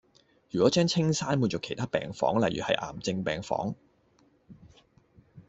[0.49, 3.75] 如果將青山換做其他病房例如係癌症病房